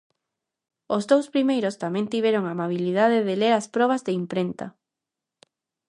[0.95, 4.65] Os dous primeiros tamén tiveron a amabilidade de ler as probas de imprenta.